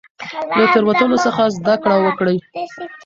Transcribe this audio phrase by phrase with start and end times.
[0.57, 2.37] له تیروتنو څخه زده کړه وکړئ.